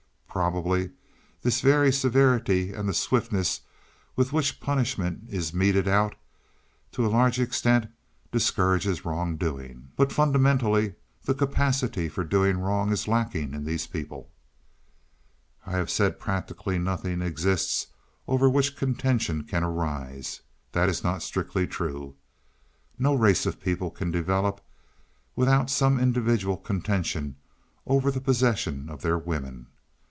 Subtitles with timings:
[0.33, 0.91] Probably
[1.41, 3.59] this very severity and the swiftness
[4.15, 6.15] with which punishment is meted out,
[6.93, 7.89] to a large extent
[8.31, 9.89] discourages wrongdoing.
[9.97, 10.93] But, fundamentally,
[11.25, 14.31] the capacity for doing wrong is lacking in these people.
[15.65, 17.87] "I have said practically nothing exists
[18.25, 20.39] over which contention can arise.
[20.71, 22.15] That is not strictly true.
[22.97, 24.61] No race of people can develop
[25.35, 27.35] without some individual contention
[27.85, 29.67] over the possession of their women.